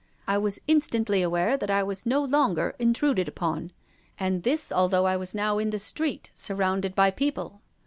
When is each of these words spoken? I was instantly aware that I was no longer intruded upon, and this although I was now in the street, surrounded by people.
I 0.27 0.39
was 0.39 0.59
instantly 0.67 1.21
aware 1.21 1.55
that 1.57 1.69
I 1.69 1.83
was 1.83 2.07
no 2.07 2.23
longer 2.23 2.73
intruded 2.79 3.27
upon, 3.27 3.71
and 4.17 4.41
this 4.41 4.71
although 4.71 5.05
I 5.05 5.15
was 5.15 5.35
now 5.35 5.59
in 5.59 5.69
the 5.69 5.77
street, 5.77 6.31
surrounded 6.33 6.95
by 6.95 7.11
people. 7.11 7.61